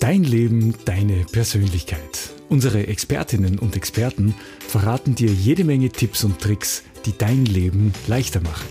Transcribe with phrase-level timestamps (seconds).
[0.00, 2.30] Dein Leben, deine Persönlichkeit.
[2.48, 4.34] Unsere Expertinnen und Experten
[4.66, 8.66] verraten dir jede Menge Tipps und Tricks, die dein Leben leichter machen.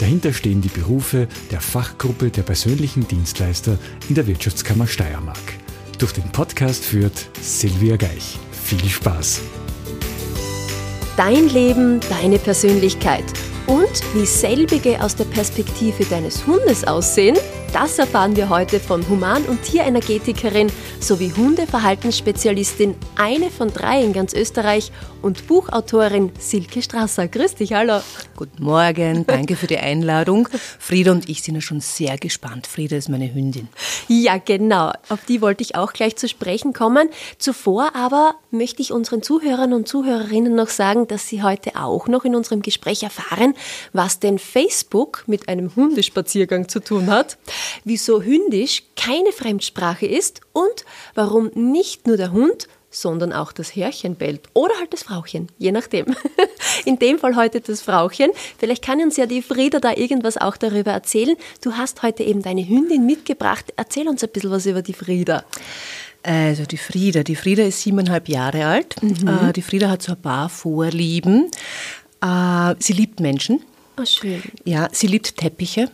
[0.00, 3.78] Dahinter stehen die Berufe der Fachgruppe der persönlichen Dienstleister
[4.08, 5.38] in der Wirtschaftskammer Steiermark.
[6.00, 8.36] Durch den Podcast führt Silvia Geich.
[8.64, 9.42] Viel Spaß!
[11.16, 13.24] Dein Leben, deine Persönlichkeit.
[13.68, 17.36] Und wie selbige aus der Perspektive deines Hundes aussehen,
[17.74, 24.32] das erfahren wir heute von Human- und Tierenergetikerin sowie Hundeverhaltensspezialistin, eine von drei in ganz
[24.32, 27.26] Österreich und Buchautorin Silke Strasser.
[27.26, 28.00] Grüß dich, hallo.
[28.36, 30.48] Guten Morgen, danke für die Einladung.
[30.78, 32.68] Frieda und ich sind ja schon sehr gespannt.
[32.68, 33.68] Frieda ist meine Hündin.
[34.06, 34.92] Ja, genau.
[35.08, 37.08] Auf die wollte ich auch gleich zu sprechen kommen.
[37.38, 42.24] Zuvor aber möchte ich unseren Zuhörern und Zuhörerinnen noch sagen, dass sie heute auch noch
[42.24, 43.54] in unserem Gespräch erfahren,
[43.92, 47.38] was denn Facebook mit einem Hundespaziergang zu tun hat,
[47.84, 54.14] wieso Hündisch keine Fremdsprache ist und warum nicht nur der Hund, sondern auch das Herrchen
[54.14, 56.06] bellt oder halt das Frauchen, je nachdem.
[56.84, 58.30] In dem Fall heute das Frauchen.
[58.58, 61.36] Vielleicht kann uns ja die Frieda da irgendwas auch darüber erzählen.
[61.62, 63.72] Du hast heute eben deine Hündin mitgebracht.
[63.76, 65.44] Erzähl uns ein bisschen was über die Frieda.
[66.22, 69.02] Also die Frieda, die Frieda ist siebeneinhalb Jahre alt.
[69.02, 69.28] Mhm.
[69.28, 71.50] Äh, die Frieda hat so ein paar Vorlieben.
[72.22, 73.60] Äh, sie liebt Menschen.
[74.00, 74.42] Oh, schön.
[74.64, 75.90] Ja, sie liebt Teppiche.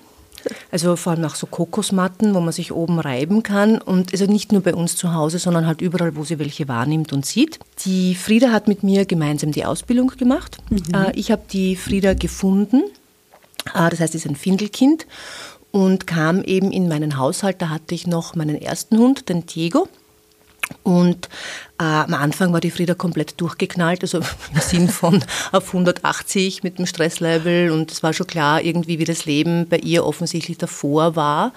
[0.70, 3.80] Also vor allem auch so Kokosmatten, wo man sich oben reiben kann.
[3.80, 7.12] Und also nicht nur bei uns zu Hause, sondern halt überall, wo sie welche wahrnimmt
[7.12, 7.58] und sieht.
[7.84, 10.58] Die Frieda hat mit mir gemeinsam die Ausbildung gemacht.
[10.70, 10.82] Mhm.
[10.94, 12.82] Äh, ich habe die Frieda gefunden.
[13.74, 15.06] Äh, das heißt, sie ist ein Findelkind
[15.70, 17.60] und kam eben in meinen Haushalt.
[17.62, 19.88] Da hatte ich noch meinen ersten Hund, den Diego.
[20.82, 21.28] Und
[21.80, 24.18] äh, am Anfang war die Frieda komplett durchgeknallt, also
[24.54, 29.04] im Sinn von auf 180 mit dem Stresslevel und es war schon klar irgendwie, wie
[29.04, 31.54] das Leben bei ihr offensichtlich davor war.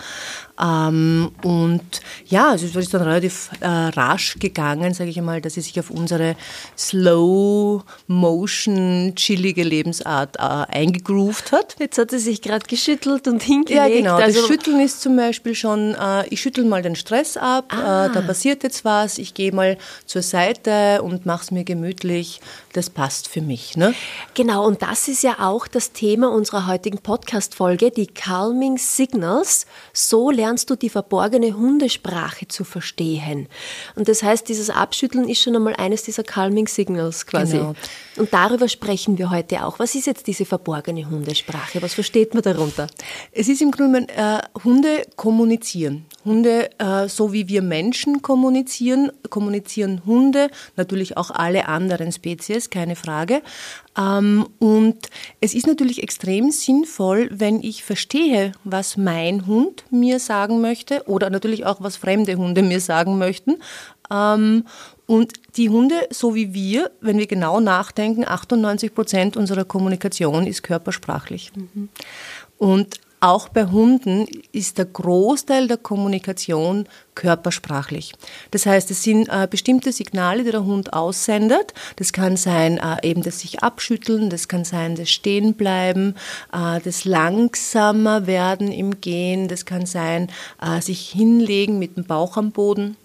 [0.62, 1.82] Ähm, und
[2.28, 5.78] ja, also es ist dann relativ äh, rasch gegangen, sage ich einmal, dass sie sich
[5.80, 6.36] auf unsere
[6.78, 11.76] Slow-Motion, chillige Lebensart äh, eingegroovt hat.
[11.80, 13.76] Jetzt hat sie sich gerade geschüttelt und hingelegt.
[13.76, 14.16] Ja, genau.
[14.16, 18.08] Also das Schütteln ist zum Beispiel schon, äh, ich schüttel mal den Stress ab, ah.
[18.10, 22.42] da passiert jetzt was, ich gehe mal zur Seite und mache es mir gemütlich.
[22.74, 23.78] Das passt für mich.
[23.78, 23.94] Ne?
[24.34, 29.66] Genau, und das ist ja auch das Thema unserer heutigen Podcast-Folge, die Calming Signals.
[29.94, 33.48] So lernst du die verborgene Hundesprache zu verstehen.
[33.96, 37.58] Und das heißt, dieses Abschütteln ist schon einmal eines dieser Calming Signals quasi.
[37.58, 37.76] Genau.
[38.18, 39.80] Und darüber sprechen wir heute auch.
[39.80, 41.82] Was ist jetzt diese verborgene Hundesprache?
[41.82, 42.88] Was versteht man darunter?
[43.32, 46.06] Es ist im Grunde, äh, Hunde kommunizieren.
[46.26, 52.96] Hunde, äh, so wie wir Menschen kommunizieren, kommunizieren Hunde, natürlich auch alle anderen Spezies, keine
[52.96, 53.42] Frage.
[53.98, 55.10] Ähm, und
[55.42, 61.30] es ist natürlich extrem sinnvoll, wenn ich verstehe, was mein Hund mir sagen möchte oder
[61.30, 63.58] natürlich auch, was fremde Hunde mir sagen möchten.
[64.12, 64.66] Ähm,
[65.06, 70.64] und die Hunde, so wie wir, wenn wir genau nachdenken, 98 Prozent unserer Kommunikation ist
[70.64, 71.52] körpersprachlich.
[71.56, 71.90] Mhm.
[72.58, 78.14] Und auch bei Hunden ist der Großteil der Kommunikation körpersprachlich.
[78.52, 81.74] Das heißt, es sind äh, bestimmte Signale, die der Hund aussendet.
[81.96, 86.16] Das kann sein äh, eben das sich abschütteln, das kann sein das Stehenbleiben,
[86.52, 90.30] äh, das langsamer werden im Gehen, das kann sein
[90.62, 92.98] äh, sich hinlegen mit dem Bauch am Boden.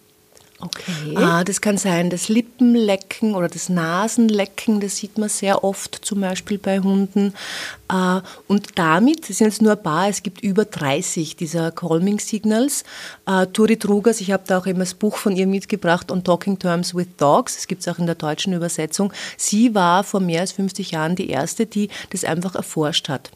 [0.60, 1.14] Okay.
[1.14, 6.20] Ah, das kann sein das Lippenlecken oder das Nasenlecken, das sieht man sehr oft zum
[6.20, 7.32] Beispiel bei Hunden.
[7.86, 12.18] Ah, und damit, das sind jetzt nur ein paar, es gibt über 30 dieser Calming
[12.18, 12.82] Signals.
[13.24, 16.58] Ah, Turi Trugas, ich habe da auch immer das Buch von ihr mitgebracht, On Talking
[16.58, 19.12] Terms with Dogs, das gibt es auch in der deutschen Übersetzung.
[19.36, 23.30] Sie war vor mehr als 50 Jahren die erste, die das einfach erforscht hat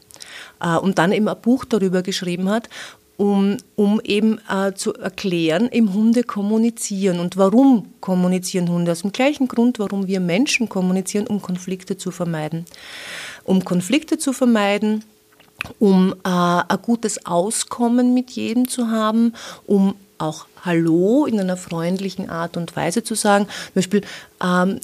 [0.81, 2.69] und dann eben ein Buch darüber geschrieben hat
[3.17, 7.19] um, um eben äh, zu erklären, im Hunde kommunizieren.
[7.19, 8.91] Und warum kommunizieren Hunde?
[8.91, 12.65] Aus dem gleichen Grund, warum wir Menschen kommunizieren, um Konflikte zu vermeiden.
[13.43, 15.03] Um Konflikte zu vermeiden,
[15.79, 19.33] um äh, ein gutes Auskommen mit jedem zu haben,
[19.65, 23.45] um auch Hallo in einer freundlichen Art und Weise zu sagen.
[23.45, 24.01] Zum Beispiel
[24.41, 24.79] ähm,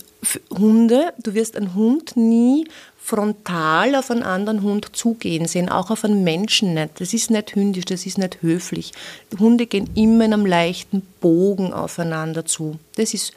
[0.52, 2.68] Hunde, du wirst einen Hund nie
[3.01, 7.01] frontal auf einen anderen Hund zugehen sehen, auch auf einen Menschen nicht.
[7.01, 8.92] Das ist nicht hündisch, das ist nicht höflich.
[9.40, 12.78] Hunde gehen immer in einem leichten Bogen aufeinander zu.
[12.98, 13.34] Das ist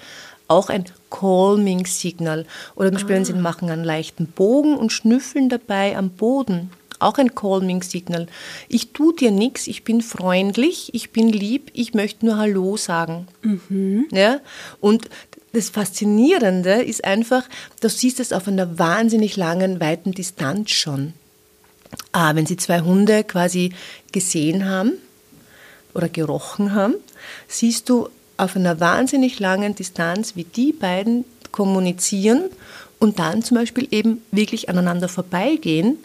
[0.49, 2.45] auch ein Calming-Signal.
[2.75, 3.19] Oder zum Beispiel, ah.
[3.19, 6.71] wenn sie machen einen leichten Bogen und schnüffeln dabei am Boden.
[6.99, 8.29] Auch ein Calming-Signal.
[8.69, 13.27] Ich tue dir nichts, ich bin freundlich, ich bin lieb, ich möchte nur Hallo sagen.
[13.43, 14.07] Mhm.
[14.13, 14.41] Ja?
[14.81, 15.09] Und
[15.53, 17.45] das Faszinierende ist einfach,
[17.81, 21.13] du siehst es auf einer wahnsinnig langen, weiten Distanz schon.
[22.13, 23.73] Ah, wenn sie zwei Hunde quasi
[24.13, 24.93] gesehen haben
[25.95, 26.95] oder gerochen haben,
[27.49, 28.09] siehst du,
[28.39, 32.51] auf einer wahnsinnig langen Distanz wie die beiden kommunizieren
[32.99, 35.99] und dann zum Beispiel eben wirklich aneinander vorbeigehen,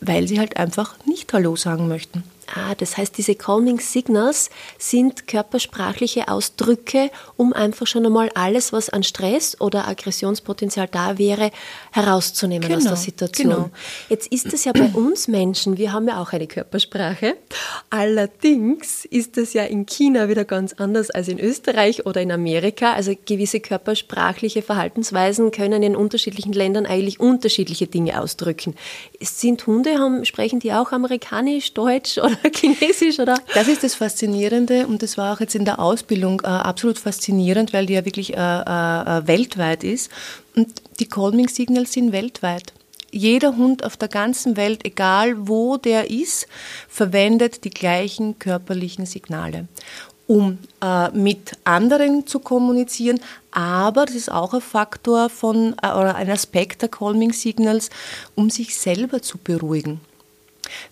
[0.00, 2.24] weil sie halt einfach nicht Hallo sagen möchten.
[2.54, 4.48] Ah, das heißt, diese Calming Signals
[4.78, 11.50] sind körpersprachliche Ausdrücke, um einfach schon einmal alles, was an Stress oder Aggressionspotenzial da wäre,
[11.92, 13.50] herauszunehmen genau, aus der Situation.
[13.50, 13.70] Genau.
[14.08, 17.36] Jetzt ist es ja bei uns Menschen, wir haben ja auch eine Körpersprache.
[17.90, 22.94] Allerdings ist es ja in China wieder ganz anders als in Österreich oder in Amerika.
[22.94, 28.74] Also gewisse körpersprachliche Verhaltensweisen können in unterschiedlichen Ländern eigentlich unterschiedliche Dinge ausdrücken.
[29.20, 33.38] Sind Hunde, haben, sprechen die auch amerikanisch, deutsch oder Chinesisch, oder?
[33.54, 37.72] Das ist das Faszinierende und das war auch jetzt in der Ausbildung äh, absolut faszinierend,
[37.72, 40.10] weil die ja wirklich äh, äh, weltweit ist.
[40.56, 42.72] Und die Calming Signals sind weltweit.
[43.10, 46.46] Jeder Hund auf der ganzen Welt, egal wo der ist,
[46.88, 49.66] verwendet die gleichen körperlichen Signale
[50.28, 53.18] um äh, mit anderen zu kommunizieren.
[53.50, 57.88] Aber das ist auch ein Faktor von äh, oder ein Aspekt der Calming Signals,
[58.34, 60.00] um sich selber zu beruhigen.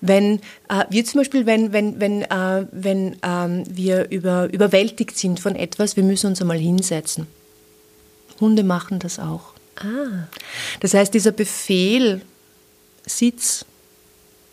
[0.01, 5.41] Wenn äh, wir zum Beispiel, wenn, wenn, wenn, äh, wenn ähm, wir über, überwältigt sind
[5.41, 7.27] von etwas, wir müssen uns einmal hinsetzen.
[8.41, 9.53] Hunde machen das auch.
[9.77, 10.29] Ah.
[10.81, 12.23] Das heißt, dieser Befehl,
[13.07, 13.65] Sitz,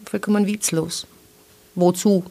[0.05, 1.07] vollkommen witzlos.
[1.75, 2.23] Wozu?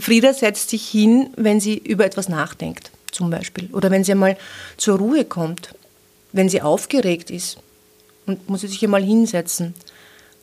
[0.00, 3.68] Frieda setzt sich hin, wenn sie über etwas nachdenkt, zum Beispiel.
[3.72, 4.36] Oder wenn sie einmal
[4.76, 5.74] zur Ruhe kommt,
[6.32, 7.58] wenn sie aufgeregt ist
[8.26, 9.74] und muss sie sich einmal hinsetzen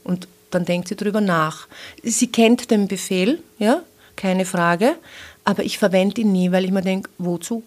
[0.03, 1.67] und dann denkt sie darüber nach.
[2.03, 3.81] Sie kennt den Befehl, ja,
[4.15, 4.95] keine Frage,
[5.43, 7.63] aber ich verwende ihn nie, weil ich mir denke, wozu?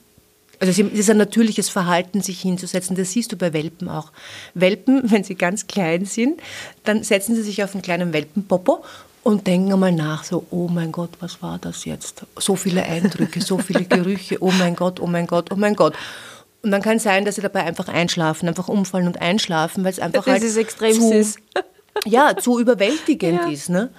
[0.60, 2.96] Also es ist ein natürliches Verhalten, sich hinzusetzen.
[2.96, 4.10] Das siehst du bei Welpen auch.
[4.54, 6.40] Welpen, wenn sie ganz klein sind,
[6.84, 8.84] dann setzen sie sich auf einen kleinen Welpenpopo
[9.22, 12.25] und denken einmal nach, so, oh mein Gott, was war das jetzt?
[12.36, 15.94] So viele Eindrücke, so viele Gerüche, oh mein Gott, oh mein Gott, oh mein Gott.
[16.62, 19.92] Und dann kann es sein, dass sie dabei einfach einschlafen, einfach umfallen und einschlafen, weil
[19.92, 21.36] es einfach das halt ist extrem zu, süß
[22.04, 23.50] ja, zu überwältigend ja.
[23.50, 23.68] ist.
[23.68, 23.90] Ne?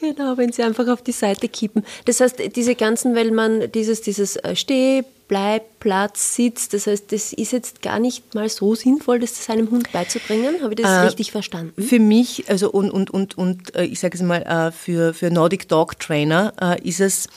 [0.00, 1.84] Genau, wenn sie einfach auf die Seite kippen.
[2.06, 7.10] Das heißt, diese ganzen, weil man dieses, dieses äh, Steh, Bleib, Platz, Sitz, das heißt,
[7.10, 10.56] das ist jetzt gar nicht mal so sinnvoll, das seinem Hund beizubringen.
[10.62, 11.80] Habe ich das äh, richtig verstanden?
[11.82, 15.30] Für mich, also und, und, und, und äh, ich sage es mal, äh, für, für
[15.30, 16.52] Nordic Dog Trainer
[16.82, 17.28] ist es,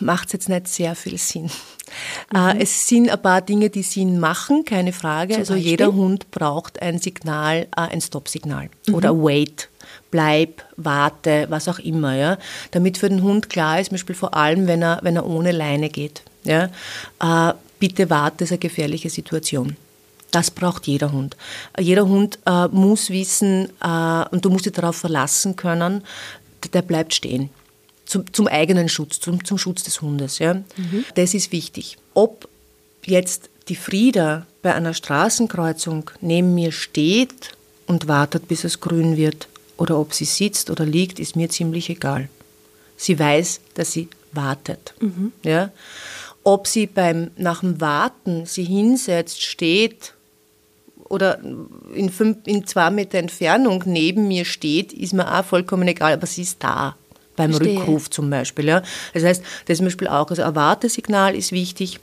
[0.00, 1.50] macht es jetzt nicht sehr viel Sinn.
[2.32, 2.60] Mhm.
[2.60, 5.34] Es sind ein paar Dinge, die Sinn machen, keine Frage.
[5.34, 5.70] Zum also Beispiel?
[5.70, 8.94] jeder Hund braucht ein Signal, äh, ein Stop-Signal mhm.
[8.94, 9.68] oder Wait,
[10.10, 12.38] bleib, warte, was auch immer, ja.
[12.72, 15.52] Damit für den Hund klar ist, zum Beispiel vor allem, wenn er, wenn er ohne
[15.52, 16.70] Leine geht, ja.
[17.20, 19.76] Äh, bitte warte, das ist eine gefährliche Situation.
[20.32, 21.36] Das braucht jeder Hund.
[21.78, 26.02] Jeder Hund äh, muss wissen, äh, und du musst dich darauf verlassen können,
[26.72, 27.50] der bleibt stehen
[28.06, 30.38] zum, zum eigenen Schutz, zum, zum Schutz des Hundes.
[30.38, 30.54] Ja?
[30.54, 31.04] Mhm.
[31.14, 31.98] Das ist wichtig.
[32.14, 32.48] Ob
[33.04, 37.52] jetzt die Frieda bei einer Straßenkreuzung neben mir steht
[37.86, 41.90] und wartet, bis es grün wird, oder ob sie sitzt oder liegt, ist mir ziemlich
[41.90, 42.28] egal.
[42.96, 44.94] Sie weiß, dass sie wartet.
[45.00, 45.32] Mhm.
[45.42, 45.70] Ja?
[46.44, 50.14] Ob sie beim, nach dem Warten sie hinsetzt, steht
[51.08, 51.40] oder
[51.94, 56.26] in, fünf, in zwei Meter Entfernung neben mir steht, ist mir auch vollkommen egal, aber
[56.26, 56.96] sie ist da
[57.36, 57.78] beim Verstehe.
[57.78, 58.66] Rückruf zum Beispiel.
[58.66, 58.82] Ja.
[59.14, 62.00] Das heißt, das ist zum Beispiel auch, also ein Wartesignal ist wichtig.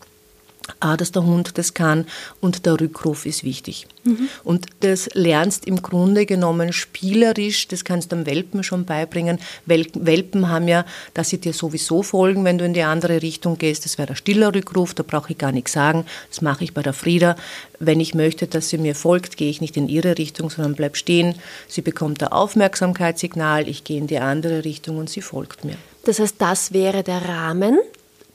[0.79, 2.05] A, dass der Hund das kann
[2.39, 3.87] und der Rückruf ist wichtig.
[4.03, 4.29] Mhm.
[4.43, 9.39] Und das lernst im Grunde genommen spielerisch, das kannst du dem Welpen schon beibringen.
[9.65, 13.85] Welpen haben ja, dass sie dir sowieso folgen, wenn du in die andere Richtung gehst.
[13.85, 16.05] Das wäre der stiller Rückruf, da brauche ich gar nichts sagen.
[16.29, 17.35] Das mache ich bei der Frieda.
[17.79, 20.95] Wenn ich möchte, dass sie mir folgt, gehe ich nicht in ihre Richtung, sondern bleib
[20.95, 21.35] stehen.
[21.67, 25.75] Sie bekommt ein Aufmerksamkeitssignal, ich gehe in die andere Richtung und sie folgt mir.
[26.05, 27.79] Das heißt, das wäre der Rahmen,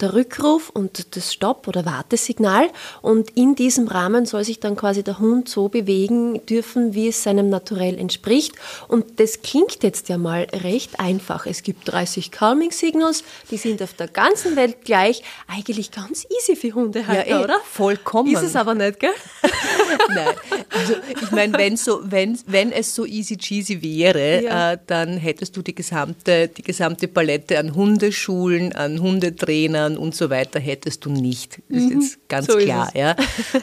[0.00, 2.68] der Rückruf und das Stopp- oder Wartesignal.
[3.02, 7.22] Und in diesem Rahmen soll sich dann quasi der Hund so bewegen dürfen, wie es
[7.22, 8.52] seinem Naturell entspricht.
[8.86, 11.46] Und das klingt jetzt ja mal recht einfach.
[11.46, 15.22] Es gibt 30 Calming Signals, die sind auf der ganzen Welt gleich.
[15.46, 17.56] Eigentlich ganz easy für Hundehalter, ja, eh, oder?
[17.64, 18.32] Vollkommen.
[18.32, 19.10] Ist es aber nicht, gell?
[20.14, 20.34] Nein.
[20.70, 24.72] Also ich meine, wenn, so, wenn, wenn es so easy cheesy wäre, ja.
[24.72, 30.14] äh, dann hättest du die gesamte, die gesamte Palette an Hundeschulen, an Hundetrainern, Kindern und
[30.14, 31.60] so weiter hättest du nicht.
[31.68, 32.00] Das ist mhm.
[32.00, 32.90] jetzt ganz so klar.
[32.94, 33.16] Ja.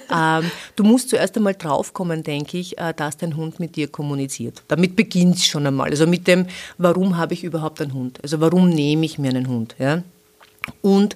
[0.40, 4.64] ähm, du musst zuerst einmal draufkommen, denke ich, äh, dass dein Hund mit dir kommuniziert.
[4.68, 5.90] Damit beginnt es schon einmal.
[5.90, 8.20] Also mit dem, warum habe ich überhaupt einen Hund?
[8.24, 9.76] Also warum nehme ich mir einen Hund?
[9.80, 10.04] Ja?
[10.82, 11.16] Und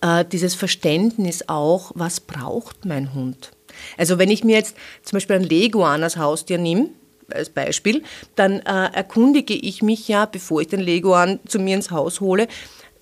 [0.00, 3.50] äh, dieses Verständnis auch, was braucht mein Hund?
[3.96, 6.90] Also wenn ich mir jetzt zum Beispiel ein Leguan als Haustier nehme,
[7.32, 8.02] als Beispiel,
[8.36, 12.48] dann äh, erkundige ich mich ja, bevor ich den Leguan zu mir ins Haus hole,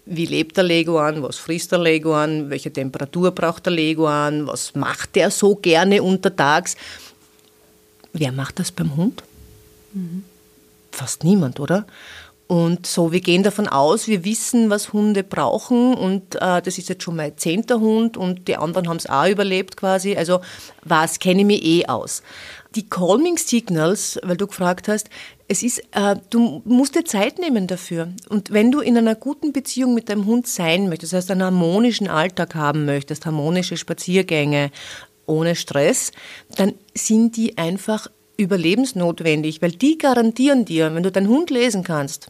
[0.06, 5.16] wie lebt der Leguan, was frisst der Leguan, welche Temperatur braucht der Leguan, was macht
[5.16, 6.76] der so gerne untertags.
[8.12, 9.22] Wer macht das beim Hund?
[9.92, 10.25] Mhm.
[10.92, 11.86] Fast niemand, oder?
[12.46, 16.88] Und so, wir gehen davon aus, wir wissen, was Hunde brauchen und äh, das ist
[16.88, 20.16] jetzt schon mein zehnter Hund und die anderen haben es auch überlebt quasi.
[20.16, 20.40] Also
[20.84, 22.22] was kenne ich mir eh aus.
[22.76, 25.10] Die Calming Signals, weil du gefragt hast,
[25.48, 28.08] es ist, äh, du musst dir Zeit nehmen dafür.
[28.28, 31.44] Und wenn du in einer guten Beziehung mit deinem Hund sein möchtest, das heißt einen
[31.44, 34.70] harmonischen Alltag haben möchtest, harmonische Spaziergänge
[35.26, 36.12] ohne Stress,
[36.56, 42.28] dann sind die einfach überlebensnotwendig, weil die garantieren dir, wenn du deinen Hund lesen kannst,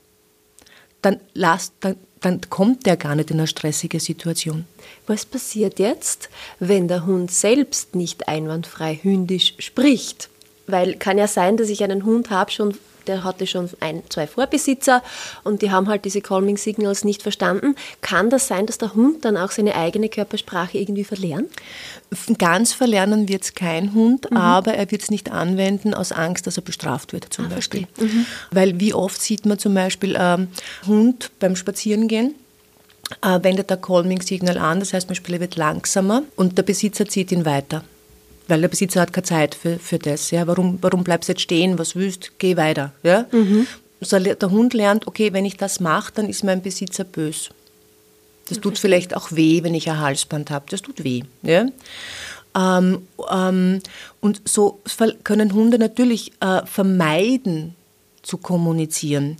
[1.02, 4.66] dann, lass, dann, dann kommt der gar nicht in eine stressige Situation.
[5.06, 10.28] Was passiert jetzt, wenn der Hund selbst nicht einwandfrei hündisch spricht?
[10.66, 12.76] Weil kann ja sein, dass ich einen Hund habe, schon
[13.08, 15.02] der hatte schon ein, zwei Vorbesitzer
[15.44, 17.74] und die haben halt diese Calming Signals nicht verstanden.
[18.00, 21.50] Kann das sein, dass der Hund dann auch seine eigene Körpersprache irgendwie verlernt?
[22.38, 24.36] Ganz verlernen wird es kein Hund, mhm.
[24.36, 27.86] aber er wird es nicht anwenden aus Angst, dass er bestraft wird zum ah, Beispiel.
[27.98, 28.26] Mhm.
[28.50, 30.48] Weil wie oft sieht man zum Beispiel ähm,
[30.86, 32.34] Hund beim Spazierengehen,
[33.22, 37.06] äh, wendet der Calming-Signal an, das heißt, man Beispiel, er wird langsamer und der Besitzer
[37.06, 37.84] zieht ihn weiter
[38.48, 40.30] weil der Besitzer hat keine Zeit für, für das.
[40.30, 40.46] Ja.
[40.46, 41.78] Warum, warum bleibst du jetzt stehen?
[41.78, 42.32] Was willst?
[42.38, 42.92] Geh weiter.
[43.02, 43.26] Ja.
[43.32, 43.66] Mhm.
[44.00, 47.50] So, der Hund lernt, okay, wenn ich das mache, dann ist mein Besitzer bös.
[48.48, 50.66] Das tut vielleicht auch weh, wenn ich ein Halsband habe.
[50.70, 51.22] Das tut weh.
[51.42, 51.66] Ja.
[52.56, 53.80] Ähm, ähm,
[54.20, 54.80] und so
[55.24, 57.74] können Hunde natürlich äh, vermeiden,
[58.26, 59.36] zu kommunizieren.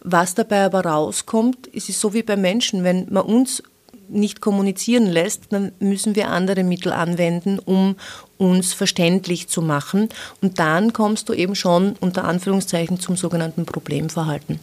[0.00, 2.84] Was dabei aber rauskommt, ist es so wie bei Menschen.
[2.84, 3.62] Wenn man uns
[4.08, 7.96] nicht kommunizieren lässt, dann müssen wir andere Mittel anwenden, um
[8.36, 10.08] uns verständlich zu machen.
[10.40, 14.60] Und dann kommst du eben schon unter Anführungszeichen zum sogenannten Problemverhalten.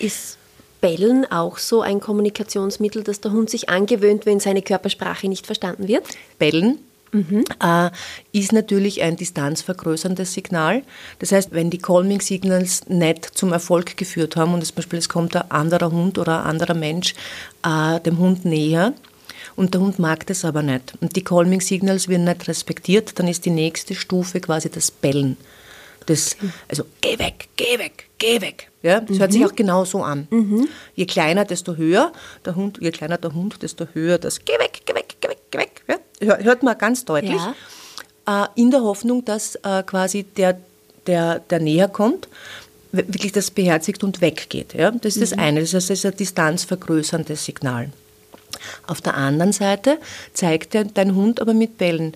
[0.00, 0.38] Ist
[0.80, 5.88] Bellen auch so ein Kommunikationsmittel, dass der Hund sich angewöhnt, wenn seine Körpersprache nicht verstanden
[5.88, 6.04] wird?
[6.38, 6.78] Bellen
[7.12, 7.44] Mhm.
[7.62, 7.90] Äh,
[8.32, 10.82] ist natürlich ein distanzvergrößerndes Signal.
[11.18, 15.08] Das heißt, wenn die Calming Signals nicht zum Erfolg geführt haben und zum Beispiel es
[15.08, 17.14] kommt ein anderer Hund oder ein anderer Mensch
[17.64, 18.94] äh, dem Hund näher
[19.56, 23.26] und der Hund mag das aber nicht und die Calming Signals werden nicht respektiert, dann
[23.26, 25.36] ist die nächste Stufe quasi das Bellen.
[26.10, 26.36] Das,
[26.68, 28.68] also geh weg, geh weg, geh weg.
[28.82, 29.20] Ja, das mhm.
[29.20, 30.26] hört sich auch genau so an.
[30.30, 30.68] Mhm.
[30.96, 32.12] Je kleiner, desto höher
[32.44, 35.38] der Hund, je kleiner der Hund, desto höher das geh weg, geh weg, geh weg,
[35.52, 35.84] geh weg.
[35.86, 36.38] Ja?
[36.38, 37.40] hört man ganz deutlich,
[38.26, 38.44] ja.
[38.44, 40.58] Äh, in der Hoffnung, dass äh, quasi der,
[41.06, 42.26] der, der näher kommt,
[42.90, 44.74] wirklich das beherzigt und weggeht.
[44.74, 44.90] Ja?
[44.90, 45.20] Das ist mhm.
[45.20, 47.90] das eine, das ist ein distanzvergrößerndes Signal.
[48.88, 49.98] Auf der anderen Seite
[50.34, 52.14] zeigt dein Hund aber mit Bellen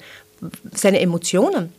[0.74, 1.72] seine Emotionen.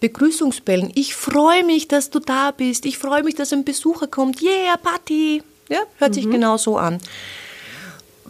[0.00, 0.90] Begrüßungsbellen.
[0.94, 2.86] Ich freue mich, dass du da bist.
[2.86, 4.42] Ich freue mich, dass ein Besucher kommt.
[4.42, 5.42] Yeah, Party.
[5.68, 6.14] Ja, hört mhm.
[6.14, 6.98] sich genau so an.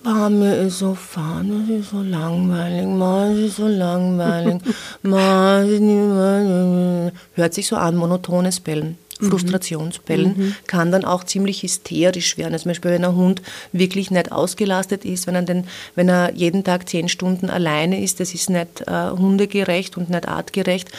[0.06, 4.60] Ah, mir ist so fahren, es ist so langweilig, man, es ist so langweilig,
[5.02, 8.98] man, hört sich so an, monotones Bellen.
[9.24, 9.30] Mhm.
[9.30, 10.56] Frustrationsbellen mhm.
[10.66, 12.52] kann dann auch ziemlich hysterisch werden.
[12.52, 16.32] Also zum Beispiel, wenn ein Hund wirklich nicht ausgelastet ist, wenn er, den, wenn er
[16.34, 20.90] jeden Tag zehn Stunden alleine ist, das ist nicht äh, hundegerecht und nicht artgerecht,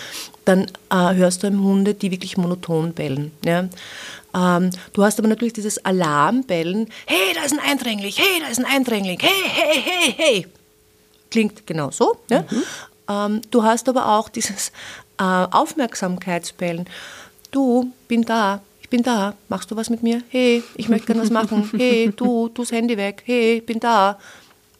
[0.46, 3.32] dann äh, hörst du Hunde, die wirklich monoton bellen.
[3.44, 3.67] Ja?
[4.36, 6.89] Ähm, du hast aber natürlich dieses Alarmbellen.
[7.05, 8.13] Hey, da ist ein Eindringling.
[8.15, 9.20] Hey, da ist ein Eindringling.
[9.20, 10.48] Hey, hey, hey, hey.
[11.32, 12.17] Klingt genau so.
[12.29, 12.41] Ja?
[12.41, 12.63] Mhm.
[13.10, 14.72] Ähm, du hast aber auch dieses
[15.17, 16.86] äh, Aufmerksamkeitsbellen.
[17.55, 18.59] Du, bin da.
[18.81, 19.33] Ich bin da.
[19.47, 20.21] Machst du was mit mir?
[20.27, 21.71] Hey, ich möchte gerne was machen.
[21.77, 23.24] Hey, du, tu das Handy weg.
[23.25, 24.19] Hey, bin da.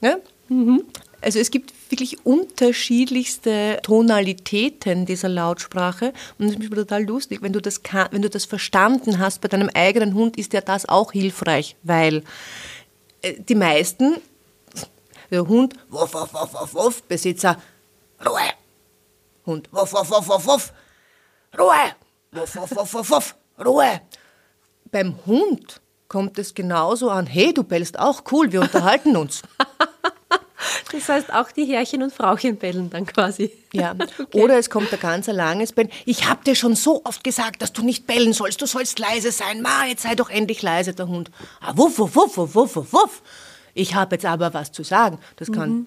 [0.02, 0.18] Ja?
[0.50, 0.84] Mhm.
[1.22, 6.12] Also es gibt wirklich unterschiedlichste Tonalitäten dieser Lautsprache.
[6.38, 7.42] Und das ist total lustig.
[7.42, 7.80] Wenn du, das,
[8.12, 12.24] wenn du das verstanden hast bei deinem eigenen Hund, ist ja das auch hilfreich, weil
[13.22, 14.18] äh, die meisten,
[15.32, 17.56] der Hund, wuff, wuff, wuff, wuff, wuff, Besitzer,
[18.26, 18.52] Ruhe.
[19.46, 20.74] Hund, wuff, wuff, wuff, wuff, wuff,
[21.58, 21.96] Ruhe.
[22.36, 24.02] Wuff, wuff, wuff, wuff, wuff, Ruhe.
[24.92, 29.42] Beim Hund kommt es genauso an, hey, du bellst auch, cool, wir unterhalten uns.
[30.92, 33.52] Das heißt, auch die Herrchen und Frauchen bellen dann quasi.
[33.74, 33.94] Ja.
[34.18, 34.42] Okay.
[34.42, 35.90] Oder es kommt ein ganz langes Bellen.
[36.06, 38.62] Ich habe dir schon so oft gesagt, dass du nicht bellen sollst.
[38.62, 39.62] Du sollst leise sein.
[39.62, 41.30] Ma, jetzt sei doch endlich leise, der Hund.
[41.60, 43.22] Ah, wuff, wuff, wuff, wuff, wuff, wuff.
[43.74, 45.20] Ich habe jetzt aber was zu sagen.
[45.36, 45.86] Das kann mhm.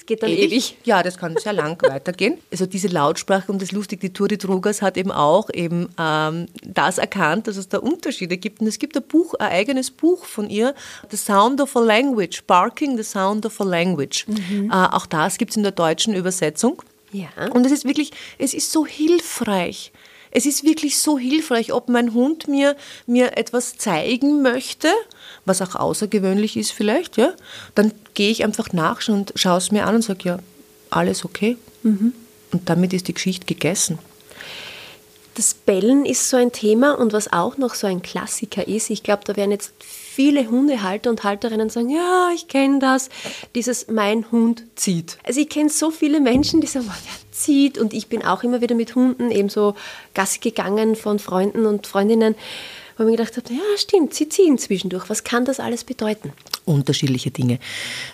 [0.00, 0.50] Das geht dann ewig.
[0.50, 0.76] ewig.
[0.84, 2.38] Ja, das kann sehr lang weitergehen.
[2.50, 6.96] Also diese Lautsprache und das lustig, die Turi Drogas hat eben auch eben ähm, das
[6.96, 8.62] erkannt, dass es da Unterschiede gibt.
[8.62, 10.74] Und es gibt ein Buch, ein eigenes Buch von ihr,
[11.10, 14.26] The Sound of a Language, Barking the Sound of a Language.
[14.26, 14.70] Mhm.
[14.70, 16.82] Äh, auch das gibt es in der deutschen Übersetzung.
[17.12, 17.28] Ja.
[17.52, 19.92] Und es ist wirklich, es ist so hilfreich.
[20.30, 22.76] es ist wirklich so hilfreich, ob mein Hund mir,
[23.06, 24.88] mir etwas zeigen möchte,
[25.44, 27.32] was auch außergewöhnlich ist vielleicht, ja,
[27.74, 30.38] dann gehe ich einfach nach und schaue es mir an und sage, ja,
[30.90, 31.56] alles okay.
[31.82, 32.12] Mhm.
[32.52, 33.98] Und damit ist die Geschichte gegessen.
[35.34, 39.02] Das Bellen ist so ein Thema und was auch noch so ein Klassiker ist, ich
[39.02, 43.08] glaube, da werden jetzt viele Hundehalter und Halterinnen sagen, ja, ich kenne das,
[43.54, 45.18] dieses mein Hund zieht.
[45.24, 48.42] Also ich kenne so viele Menschen, die sagen, oh, der zieht und ich bin auch
[48.42, 49.76] immer wieder mit Hunden ebenso
[50.14, 52.34] Gassi gegangen von Freunden und Freundinnen,
[53.06, 55.08] ich mir gedacht habe, ja stimmt, sie ziehen zwischendurch.
[55.08, 56.32] Was kann das alles bedeuten?
[56.64, 57.58] Unterschiedliche Dinge.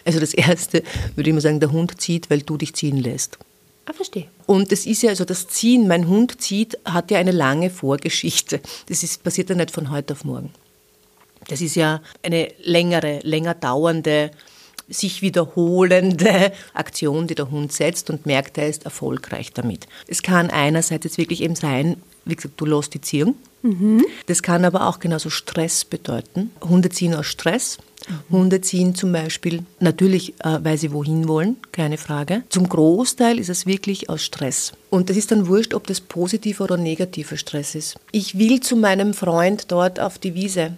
[0.05, 0.83] Also das Erste
[1.14, 3.38] würde ich mal sagen, der Hund zieht, weil du dich ziehen lässt.
[3.87, 4.26] Ah, verstehe.
[4.47, 8.61] Und das ist ja, also das Ziehen, mein Hund zieht, hat ja eine lange Vorgeschichte.
[8.88, 10.52] Das ist, passiert ja nicht von heute auf morgen.
[11.49, 14.33] Das ist ja eine längere, länger dauernde,
[14.88, 19.87] sich wiederholende Aktion, die der Hund setzt und merkt, er ist erfolgreich damit.
[20.07, 23.35] Es kann einerseits jetzt wirklich eben sein, wie gesagt, du lässt die ziehen.
[23.62, 24.04] Mhm.
[24.26, 26.50] Das kann aber auch genauso Stress bedeuten.
[26.61, 27.78] Hunde ziehen aus Stress.
[28.09, 28.37] Mhm.
[28.37, 32.42] Hunde ziehen zum Beispiel natürlich, äh, weil sie wohin wollen, keine Frage.
[32.49, 34.73] Zum Großteil ist es wirklich aus Stress.
[34.90, 37.97] Und das ist dann wurscht, ob das positiver oder negativer Stress ist.
[38.12, 40.76] Ich will zu meinem Freund dort auf die Wiese.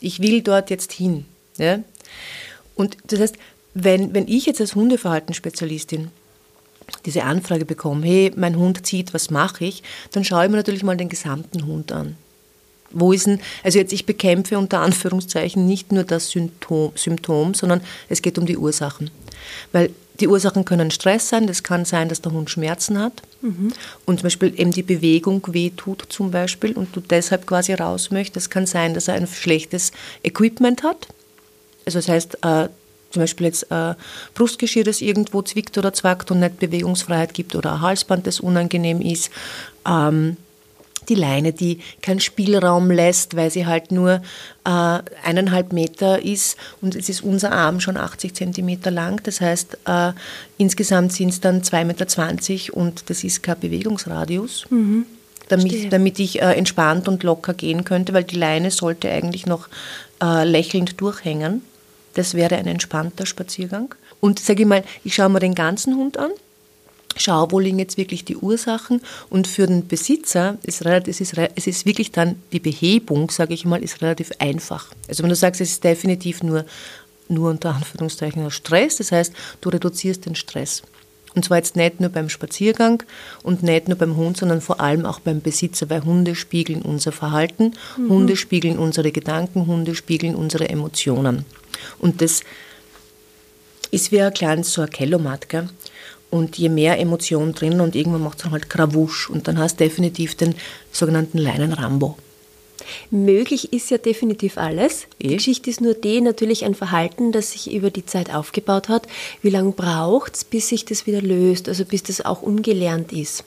[0.00, 1.24] Ich will dort jetzt hin.
[1.58, 1.80] Ja?
[2.74, 3.36] Und das heißt,
[3.74, 6.08] wenn, wenn ich jetzt als Hundeverhaltensspezialistin
[7.04, 9.82] diese Anfrage bekomme, hey, mein Hund zieht, was mache ich,
[10.12, 12.16] dann schaue ich mir natürlich mal den gesamten Hund an.
[12.90, 17.80] Wo ist denn, also jetzt ich bekämpfe unter Anführungszeichen nicht nur das Symptom, Symptom, sondern
[18.08, 19.10] es geht um die Ursachen.
[19.72, 23.72] Weil die Ursachen können Stress sein, das kann sein, dass der Hund Schmerzen hat mhm.
[24.04, 28.46] und zum Beispiel eben die Bewegung wehtut zum Beispiel und du deshalb quasi raus möchtest.
[28.46, 29.90] Es kann sein, dass er ein schlechtes
[30.22, 31.08] Equipment hat.
[31.86, 32.68] Also das heißt, äh,
[33.12, 33.94] zum Beispiel jetzt äh,
[34.34, 39.00] Brustgeschirr, das irgendwo zwickt oder zwackt und nicht Bewegungsfreiheit gibt oder ein Halsband, das unangenehm
[39.00, 39.30] ist.
[39.86, 40.36] Ähm,
[41.08, 44.22] die Leine, die keinen Spielraum lässt, weil sie halt nur
[44.64, 49.20] äh, eineinhalb Meter ist und es ist unser Arm schon 80 Zentimeter lang.
[49.24, 50.12] Das heißt, äh,
[50.58, 54.66] insgesamt sind es dann 2,20 Meter und das ist kein Bewegungsradius.
[54.70, 55.06] Mhm.
[55.48, 59.68] Damit, damit ich äh, entspannt und locker gehen könnte, weil die Leine sollte eigentlich noch
[60.22, 61.62] äh, lächelnd durchhängen.
[62.14, 63.94] Das wäre ein entspannter Spaziergang.
[64.20, 66.30] Und sage ich mal, ich schaue mir den ganzen Hund an,
[67.16, 69.00] schaue, wo liegen jetzt wirklich die Ursachen.
[69.30, 73.64] Und für den Besitzer ist es ist, es ist wirklich dann die Behebung, sage ich
[73.64, 74.92] mal, ist relativ einfach.
[75.08, 76.64] Also wenn du sagst, es ist definitiv nur,
[77.28, 80.82] nur unter Anführungszeichen Stress, das heißt, du reduzierst den Stress.
[81.34, 83.02] Und zwar jetzt nicht nur beim Spaziergang
[83.42, 87.10] und nicht nur beim Hund, sondern vor allem auch beim Besitzer, weil Hunde spiegeln unser
[87.10, 88.10] Verhalten, mhm.
[88.10, 91.46] Hunde spiegeln unsere Gedanken, Hunde spiegeln unsere Emotionen.
[91.98, 92.42] Und das
[93.90, 95.68] ist wie ein kleines so ein Kellomat, gell?
[96.30, 99.78] Und je mehr Emotion drin und irgendwann macht es dann halt Krawusch und dann hast
[99.78, 100.54] du definitiv den
[100.90, 102.16] sogenannten Leinenrambo.
[103.10, 105.06] Möglich ist ja definitiv alles.
[105.20, 105.36] Die eh?
[105.36, 109.06] Geschichte ist nur die, natürlich ein Verhalten, das sich über die Zeit aufgebaut hat.
[109.42, 113.44] Wie lange braucht es, bis sich das wieder löst, also bis das auch ungelernt ist?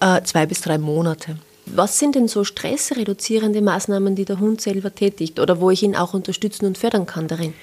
[0.00, 1.36] Äh, zwei bis drei Monate.
[1.74, 5.96] Was sind denn so stressreduzierende Maßnahmen, die der Hund selber tätigt oder wo ich ihn
[5.96, 7.54] auch unterstützen und fördern kann darin?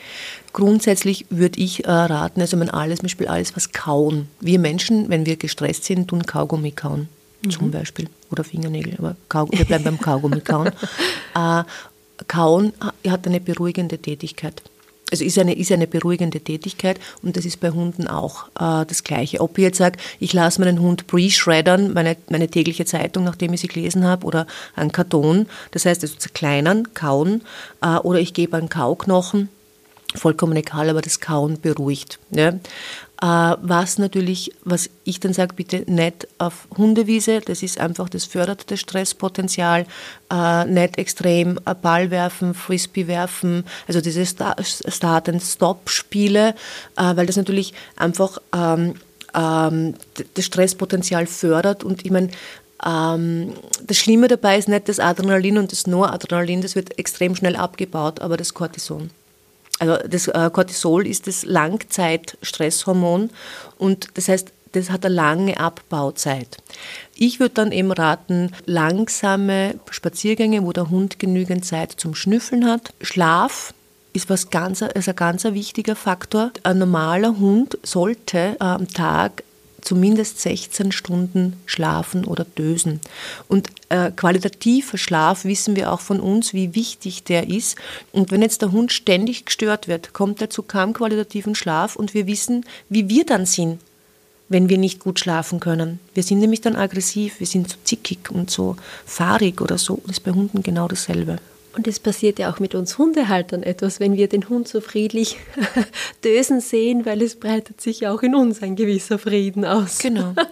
[0.54, 4.28] Grundsätzlich würde ich äh, raten, also man alles, zum Beispiel alles, was kauen.
[4.40, 7.10] Wir Menschen, wenn wir gestresst sind, tun Kaugummi kauen,
[7.44, 7.50] mhm.
[7.50, 10.72] zum Beispiel, oder Fingernägel, aber Kaugummi, wir bleiben beim Kaugummi kauen.
[11.36, 11.64] Äh,
[12.28, 12.74] kauen
[13.08, 14.64] hat eine beruhigende Tätigkeit.
[15.10, 19.06] Also ist eine, ist eine beruhigende Tätigkeit und das ist bei Hunden auch äh, das
[19.06, 19.40] Gleiche.
[19.40, 23.62] Ob ich jetzt sage, ich lasse meinen Hund pre-shreddern, meine, meine tägliche Zeitung, nachdem ich
[23.62, 27.42] sie gelesen habe, oder einen Karton, das heißt also zerkleinern, kauen,
[27.82, 29.48] äh, oder ich gebe einen Kauknochen,
[30.14, 32.20] vollkommen egal, aber das Kauen beruhigt.
[32.32, 32.54] Ja.
[33.22, 38.26] Äh, was natürlich, was ich dann sage, bitte nicht auf Hundewiese, das ist einfach, das
[38.26, 39.88] fördert das Stresspotenzial,
[40.32, 46.54] äh, nicht extrem Ball werfen, Frisbee werfen, also diese Start-and-Stop-Spiele, äh,
[47.16, 48.94] weil das natürlich einfach ähm,
[49.34, 49.96] ähm,
[50.36, 52.30] das Stresspotenzial fördert und ich meine,
[52.86, 53.54] ähm,
[53.84, 58.20] das Schlimme dabei ist nicht das Adrenalin und das Noradrenalin, das wird extrem schnell abgebaut,
[58.20, 59.10] aber das Cortison.
[59.80, 63.30] Also das äh, Cortisol ist das Langzeitstresshormon
[63.78, 66.58] und das heißt, das hat eine lange Abbauzeit.
[67.16, 72.94] Ich würde dann eben raten, langsame Spaziergänge, wo der Hund genügend Zeit zum Schnüffeln hat.
[73.02, 73.74] Schlaf
[74.14, 76.52] ist, was ganz, ist ein ganz wichtiger Faktor.
[76.64, 79.44] Ein normaler Hund sollte am Tag
[79.88, 83.00] zumindest 16 Stunden schlafen oder dösen.
[83.48, 87.78] Und äh, qualitativer Schlaf wissen wir auch von uns, wie wichtig der ist.
[88.12, 92.14] Und wenn jetzt der Hund ständig gestört wird, kommt er zu kaum qualitativen Schlaf und
[92.14, 93.80] wir wissen, wie wir dann sind.
[94.50, 96.00] wenn wir nicht gut schlafen können.
[96.14, 100.02] Wir sind nämlich dann aggressiv, wir sind so zickig und so fahrig oder so.
[100.08, 101.40] Das ist bei Hunden genau dasselbe.
[101.78, 105.38] Und es passiert ja auch mit uns Hundehaltern etwas, wenn wir den Hund so friedlich
[106.24, 110.00] dösen sehen, weil es breitet sich auch in uns ein gewisser Frieden aus.
[110.00, 110.34] Genau.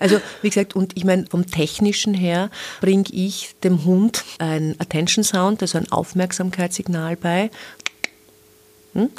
[0.00, 5.22] Also wie gesagt, und ich meine, vom technischen her bringe ich dem Hund ein Attention
[5.22, 7.50] Sound, also ein Aufmerksamkeitssignal bei.
[8.94, 9.10] Hm?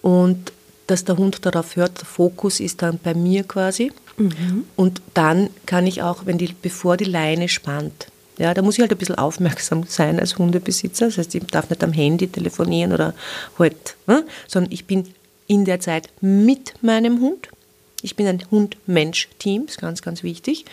[0.00, 0.52] Und
[0.86, 3.92] dass der Hund darauf hört, der Fokus ist dann bei mir quasi.
[4.16, 4.64] Mhm.
[4.76, 8.06] Und dann kann ich auch, wenn die, bevor die Leine spannt,
[8.38, 11.06] ja, da muss ich halt ein bisschen aufmerksam sein als Hundebesitzer.
[11.06, 13.14] Das heißt, ich darf nicht am Handy telefonieren oder
[13.58, 14.24] halt, ne?
[14.48, 15.14] sondern ich bin
[15.46, 17.48] in der Zeit mit meinem Hund.
[18.02, 20.64] Ich bin ein Hund-Mensch-Team, ist ganz, ganz wichtig.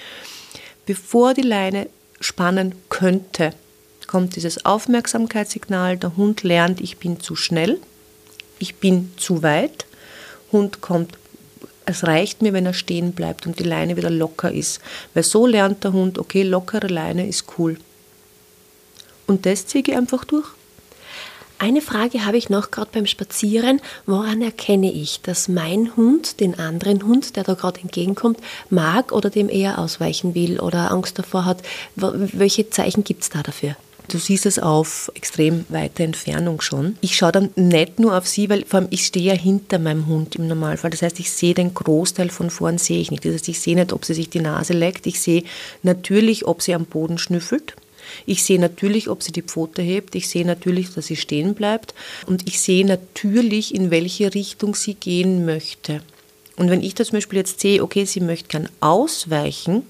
[0.86, 1.88] Bevor die Leine
[2.20, 3.54] spannen könnte,
[4.08, 5.98] kommt dieses Aufmerksamkeitssignal.
[5.98, 7.80] Der Hund lernt, ich bin zu schnell,
[8.60, 9.86] ich bin zu weit.
[10.52, 11.18] Hund kommt
[11.92, 14.82] es reicht mir, wenn er stehen bleibt und die Leine wieder locker ist.
[15.14, 17.78] Weil so lernt der Hund, okay, lockere Leine ist cool.
[19.28, 20.48] Und das ziehe ich einfach durch.
[21.62, 23.82] Eine Frage habe ich noch gerade beim Spazieren.
[24.08, 28.40] Woran erkenne ich, dass mein Hund den anderen Hund, der da gerade entgegenkommt,
[28.72, 31.62] mag oder dem eher ausweichen will oder Angst davor hat?
[31.96, 33.76] Welche Zeichen gibt es da dafür?
[34.12, 36.98] Du siehst es auf extrem weiter Entfernung schon.
[37.00, 40.06] Ich schaue dann nicht nur auf sie, weil vor allem ich stehe ja hinter meinem
[40.08, 40.92] Hund im Normalfall.
[40.92, 43.24] Das heißt, ich sehe den Großteil von vorn sehe ich nicht.
[43.24, 45.08] Das heißt, ich sehe nicht, ob sie sich die Nase leckt.
[45.08, 45.46] Ich sehe
[45.82, 47.74] natürlich, ob sie am Boden schnüffelt.
[48.26, 50.14] Ich sehe natürlich, ob sie die Pfote hebt.
[50.16, 51.94] Ich sehe natürlich, dass sie stehen bleibt.
[52.26, 56.02] Und ich sehe natürlich, in welche Richtung sie gehen möchte.
[56.58, 59.84] Und wenn ich da zum Beispiel jetzt sehe, okay, sie möchte gern ausweichen,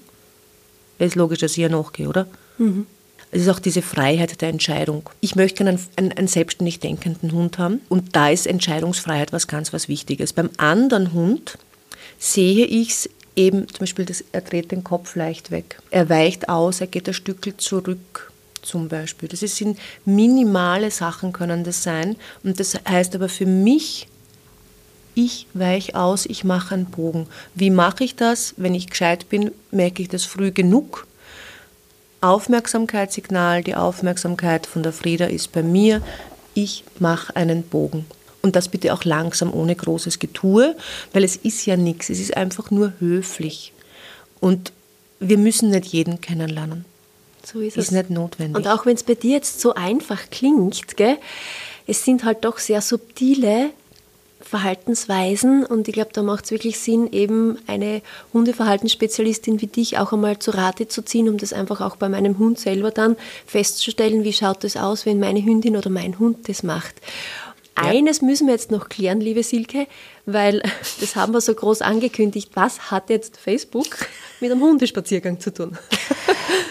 [1.00, 2.28] ist logisch, dass ich ja nachgehe, oder?
[2.58, 2.86] Mhm.
[3.34, 5.08] Es ist auch diese Freiheit der Entscheidung.
[5.20, 9.72] Ich möchte einen, einen, einen, selbstständig denkenden Hund haben und da ist Entscheidungsfreiheit was ganz
[9.72, 10.34] was Wichtiges.
[10.34, 11.56] Beim anderen Hund
[12.18, 15.80] sehe ich es eben, zum Beispiel, das, er dreht den Kopf leicht weg.
[15.90, 19.30] Er weicht aus, er geht ein Stückchen zurück zum Beispiel.
[19.30, 24.08] Das sind minimale Sachen können das sein und das heißt aber für mich,
[25.14, 27.26] ich weiche aus, ich mache einen Bogen.
[27.54, 28.52] Wie mache ich das?
[28.58, 31.06] Wenn ich gescheit bin, merke ich das früh genug
[32.22, 36.00] Aufmerksamkeitssignal, die Aufmerksamkeit von der Frieda ist bei mir,
[36.54, 38.06] ich mache einen Bogen.
[38.42, 40.74] Und das bitte auch langsam, ohne großes Getue,
[41.12, 43.72] weil es ist ja nichts, es ist einfach nur höflich.
[44.40, 44.72] Und
[45.20, 46.84] wir müssen nicht jeden kennenlernen.
[47.44, 47.90] So ist, ist es.
[47.92, 48.56] nicht notwendig.
[48.56, 51.18] Und auch wenn es bei dir jetzt so einfach klingt, gell,
[51.86, 53.70] es sind halt doch sehr subtile
[54.52, 58.02] Verhaltensweisen und ich glaube, da macht es wirklich Sinn, eben eine
[58.34, 62.38] Hundeverhaltensspezialistin wie dich auch einmal zu Rate zu ziehen, um das einfach auch bei meinem
[62.38, 66.62] Hund selber dann festzustellen, wie schaut es aus, wenn meine Hündin oder mein Hund das
[66.62, 66.96] macht.
[67.76, 67.84] Ja.
[67.84, 69.86] Eines müssen wir jetzt noch klären, liebe Silke,
[70.26, 70.62] weil
[71.00, 72.50] das haben wir so groß angekündigt.
[72.54, 74.06] Was hat jetzt Facebook
[74.40, 75.78] mit einem Hundespaziergang zu tun?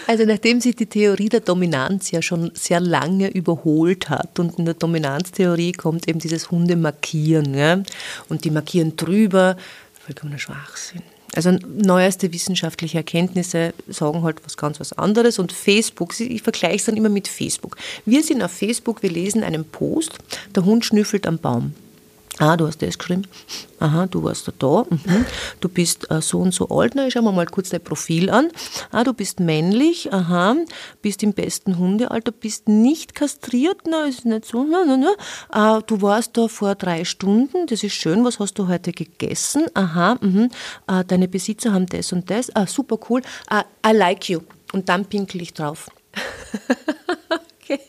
[0.08, 4.66] Also nachdem sich die Theorie der Dominanz ja schon sehr lange überholt hat und in
[4.66, 7.82] der Dominanztheorie kommt eben dieses Hundemarkieren ja?
[8.28, 9.56] und die markieren drüber,
[10.06, 11.04] vollkommener Schwachsinn.
[11.34, 15.40] Also neueste wissenschaftliche Erkenntnisse sagen halt was ganz was anderes.
[15.40, 17.78] Und Facebook, ich vergleiche es dann immer mit Facebook.
[18.06, 20.18] Wir sind auf Facebook, wir lesen einen Post,
[20.56, 21.74] der Hund schnüffelt am Baum.
[22.42, 23.28] Ah, du hast das geschrieben.
[23.80, 24.54] Aha, du warst da.
[24.58, 24.86] da.
[24.90, 25.26] Mhm.
[25.60, 26.96] Du bist äh, so und so alt.
[26.96, 28.50] Na, schauen wir mal kurz dein Profil an.
[28.92, 30.12] Ah, du bist männlich.
[30.12, 30.56] Aha,
[31.04, 33.82] bist im besten Hundealter, bist nicht kastriert.
[33.88, 34.64] Na, ist nicht so.
[34.64, 35.14] Na, na, na.
[35.50, 37.68] Ah, du warst da vor drei Stunden.
[37.68, 38.26] Das ist schön.
[38.26, 39.68] Was hast du heute gegessen?
[39.76, 40.50] Aha, mhm.
[40.88, 42.56] ah, deine Besitzer haben das und das.
[42.56, 43.22] Ah, super cool.
[43.50, 44.40] Ah, I like you.
[44.74, 45.92] Und dann pinkel ich drauf.
[47.62, 47.82] okay.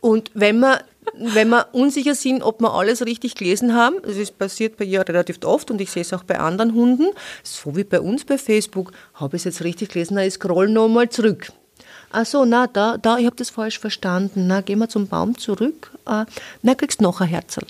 [0.00, 0.78] Und wenn man
[1.14, 5.06] wenn wir unsicher sind, ob wir alles richtig gelesen haben, das ist passiert bei ihr
[5.06, 7.08] relativ oft und ich sehe es auch bei anderen Hunden,
[7.42, 10.68] so wie bei uns bei Facebook, habe ich es jetzt richtig gelesen, na, ich scroll
[10.68, 11.52] nochmal zurück.
[12.10, 14.46] Ach so, na, da, da, ich habe das falsch verstanden.
[14.46, 15.90] Na, gehen wir zum Baum zurück.
[16.06, 16.24] Uh,
[16.60, 17.64] na, kriegst noch ein Herzl.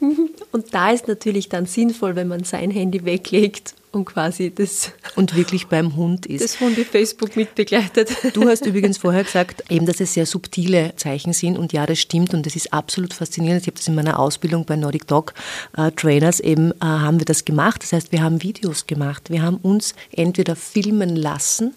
[0.52, 4.92] Und da ist natürlich dann sinnvoll, wenn man sein Handy weglegt und quasi das.
[5.16, 6.44] Und wirklich beim Hund ist.
[6.44, 8.10] Das Hunde Facebook mitbegleitet.
[8.34, 11.98] Du hast übrigens vorher gesagt, eben, dass es sehr subtile Zeichen sind und ja, das
[11.98, 13.62] stimmt und das ist absolut faszinierend.
[13.62, 15.34] Ich habe das in meiner Ausbildung bei Nordic Dog
[15.76, 17.82] äh, Trainers eben, äh, haben wir das gemacht.
[17.82, 19.30] Das heißt, wir haben Videos gemacht.
[19.30, 21.74] Wir haben uns entweder filmen lassen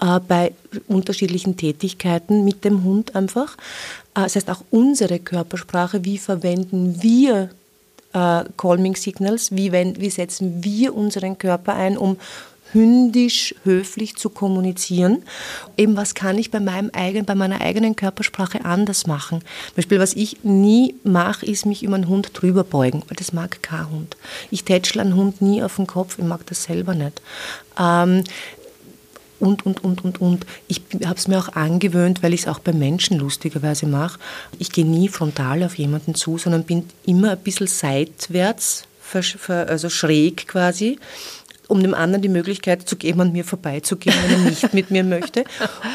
[0.00, 0.52] äh, bei
[0.88, 3.56] unterschiedlichen Tätigkeiten mit dem Hund einfach.
[4.14, 7.50] Äh, das heißt, auch unsere Körpersprache, wie verwenden wir
[8.16, 12.16] äh, Calming Signals, wie, wenn, wie setzen wir unseren Körper ein, um
[12.72, 15.22] hündisch, höflich zu kommunizieren.
[15.76, 19.40] Eben, was kann ich bei, meinem eigenen, bei meiner eigenen Körpersprache anders machen?
[19.40, 23.32] Zum Beispiel, was ich nie mache, ist mich über einen Hund drüber beugen, weil das
[23.32, 24.16] mag kein Hund.
[24.50, 27.22] Ich tätschle einen Hund nie auf den Kopf, ich mag das selber nicht.
[27.78, 28.24] Ähm,
[29.40, 30.46] und, und, und, und, und.
[30.68, 34.18] Ich habe es mir auch angewöhnt, weil ich es auch bei Menschen lustigerweise mache.
[34.58, 38.84] Ich gehe nie frontal auf jemanden zu, sondern bin immer ein bisschen seitwärts,
[39.48, 40.98] also schräg quasi
[41.68, 45.04] um dem anderen die Möglichkeit zu geben, an mir vorbeizugehen, wenn er nicht mit mir
[45.04, 45.44] möchte.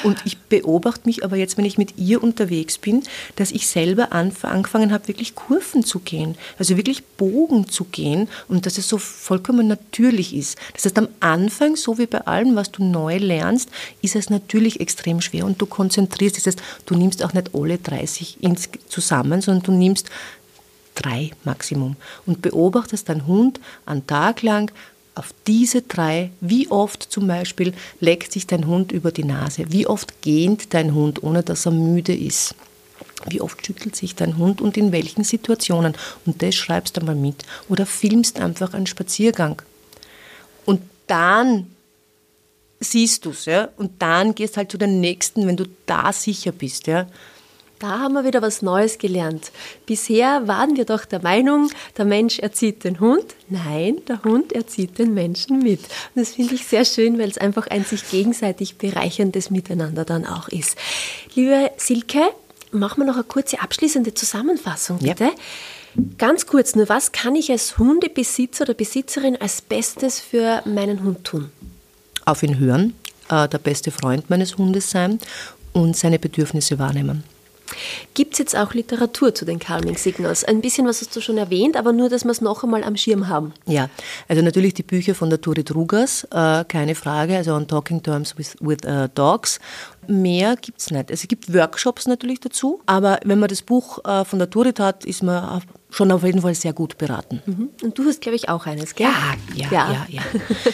[0.03, 3.03] Und ich beobachte mich aber jetzt, wenn ich mit ihr unterwegs bin,
[3.35, 8.65] dass ich selber angefangen habe, wirklich Kurven zu gehen, also wirklich Bogen zu gehen und
[8.65, 10.57] dass es so vollkommen natürlich ist.
[10.73, 13.69] Das heißt, am Anfang, so wie bei allem, was du neu lernst,
[14.01, 16.37] ist es natürlich extrem schwer und du konzentrierst.
[16.37, 18.39] Das heißt, du nimmst auch nicht alle 30
[18.87, 20.09] zusammen, sondern du nimmst
[20.95, 24.71] drei Maximum und beobachtest deinen Hund einen Tag lang
[25.15, 29.87] auf diese drei, wie oft zum Beispiel leckt sich dein Hund über die Nase, wie
[29.87, 32.55] oft gähnt dein Hund, ohne dass er müde ist.
[33.27, 35.93] Wie oft schüttelt sich dein Hund und in welchen Situationen?
[36.25, 37.43] Und das schreibst du mal mit.
[37.69, 39.61] Oder filmst einfach einen Spaziergang.
[40.65, 41.67] Und dann
[42.79, 43.69] siehst du es, ja?
[43.77, 47.07] Und dann gehst halt zu den nächsten, wenn du da sicher bist, ja?
[47.81, 49.51] Da haben wir wieder was Neues gelernt.
[49.87, 53.25] Bisher waren wir doch der Meinung, der Mensch erzieht den Hund.
[53.49, 55.79] Nein, der Hund erzieht den Menschen mit.
[55.79, 60.27] Und das finde ich sehr schön, weil es einfach ein sich gegenseitig bereicherndes Miteinander dann
[60.27, 60.77] auch ist.
[61.33, 62.21] Liebe Silke,
[62.71, 65.23] machen wir noch eine kurze abschließende Zusammenfassung, bitte.
[65.23, 66.03] Ja.
[66.19, 71.23] Ganz kurz nur, was kann ich als Hundebesitzer oder Besitzerin als Bestes für meinen Hund
[71.23, 71.49] tun?
[72.25, 72.93] Auf ihn hören,
[73.29, 75.17] äh, der beste Freund meines Hundes sein
[75.73, 77.23] und seine Bedürfnisse wahrnehmen.
[78.13, 80.43] Gibt es jetzt auch Literatur zu den Calming Signals?
[80.43, 82.97] Ein bisschen was hast du schon erwähnt, aber nur, dass wir es noch einmal am
[82.97, 83.53] Schirm haben.
[83.65, 83.89] Ja,
[84.27, 88.37] also natürlich die Bücher von der Turit Rugas, äh, keine Frage, also on Talking Terms
[88.37, 89.59] with, with uh, Dogs.
[90.07, 91.11] Mehr gibt es nicht.
[91.11, 95.05] Es gibt Workshops natürlich dazu, aber wenn man das Buch äh, von der Turit hat,
[95.05, 97.41] ist man schon auf jeden Fall sehr gut beraten.
[97.45, 97.69] Mhm.
[97.83, 99.07] Und du hast, glaube ich, auch eines, gell?
[99.53, 99.91] Ja, ja, ja.
[99.91, 100.21] ja, ja.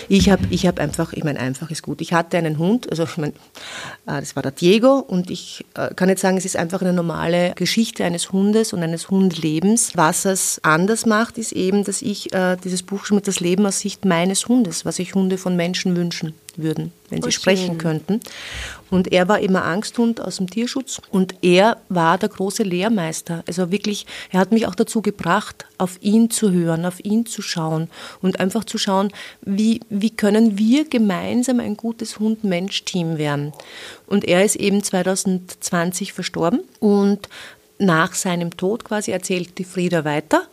[0.08, 2.02] Ich habe ich hab einfach, ich meine, einfach ist gut.
[2.02, 3.34] Ich hatte einen Hund, also ich meine,
[4.06, 6.94] äh, das war der Diego und ich äh, kann jetzt sagen, es ist einfach eine
[6.94, 9.92] normale Geschichte eines Hundes und eines Hundlebens.
[9.96, 13.66] Was es anders macht, ist eben, dass ich äh, dieses Buch schon mit das Leben
[13.66, 17.68] aus Sicht meines Hundes, was sich Hunde von Menschen wünschen würden, wenn sie oh, sprechen
[17.68, 17.78] schön.
[17.78, 18.20] könnten.
[18.90, 23.44] Und er war immer Angsthund aus dem Tierschutz und er war der große Lehrmeister.
[23.48, 27.42] Also wirklich, er hat mich auch dazu gebracht, auf ihn zu hören, auf ihn zu
[27.42, 27.90] schauen
[28.22, 33.54] und einfach zu schauen, wie, wie können wir gemeinsam ein gutes Hund-Mensch-Team werden.
[34.06, 37.30] Und er ist eben 2020 verstorben und
[37.80, 40.48] nach seinem Tod quasi erzählt die Frieda weiter.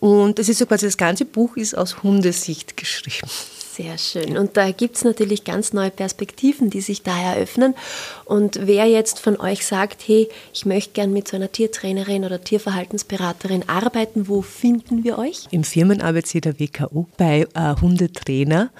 [0.00, 3.28] Und das ist so quasi das ganze Buch ist aus Hundesicht geschrieben.
[3.74, 4.36] Sehr schön.
[4.36, 7.74] Und da gibt es natürlich ganz neue Perspektiven, die sich da eröffnen.
[8.26, 12.44] Und wer jetzt von euch sagt, hey, ich möchte gern mit so einer Tiertrainerin oder
[12.44, 15.46] Tierverhaltensberaterin arbeiten, wo finden wir euch?
[15.52, 18.70] Im Firmen-ABC der WKO bei äh, Hundetrainer,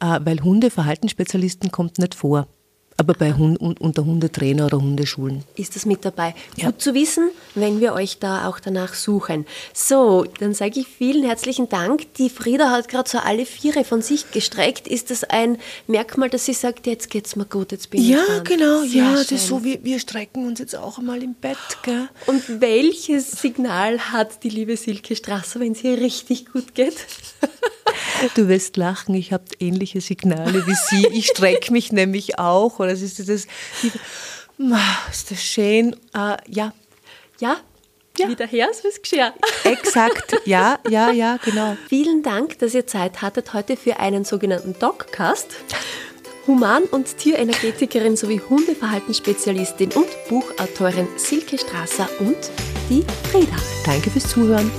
[0.00, 2.46] äh, weil Hundeverhaltensspezialisten kommt nicht vor
[2.96, 5.44] aber bei Hund, unter Hundetrainer oder Hundeschulen.
[5.56, 6.34] Ist das mit dabei?
[6.56, 6.66] Ja.
[6.66, 9.46] Gut zu wissen, wenn wir euch da auch danach suchen.
[9.72, 12.14] So, dann sage ich vielen herzlichen Dank.
[12.14, 14.86] Die Frieda hat gerade so alle Viere von sich gestreckt.
[14.88, 18.28] Ist das ein Merkmal, dass sie sagt, jetzt geht's mir gut, jetzt bin ja, ich
[18.28, 18.80] Ja, genau.
[18.82, 21.56] Sehr ja, das ist so, wir, wir strecken uns jetzt auch einmal im Bett.
[21.82, 22.08] Gell?
[22.26, 26.96] Und welches Signal hat die liebe Silke Strasser, wenn es ihr richtig gut geht?
[28.34, 31.06] Du wirst lachen, ich habe ähnliche Signale wie Sie.
[31.08, 32.78] Ich strecke mich nämlich auch.
[32.78, 33.46] Oder es ist das,
[35.10, 35.96] ist das schön.
[36.16, 36.72] Uh, ja.
[37.40, 37.56] Ja,
[38.18, 38.28] ja.
[38.28, 39.32] wieder her, so ist geschehen.
[39.64, 41.76] Exakt, ja, ja, ja, genau.
[41.88, 45.48] Vielen Dank, dass ihr Zeit hattet heute für einen sogenannten Dogcast.
[46.46, 52.36] Human- und Tierenergetikerin sowie Hundeverhaltensspezialistin und Buchautorin Silke Strasser und
[52.90, 53.56] die Frieda.
[53.84, 54.70] Danke fürs Zuhören.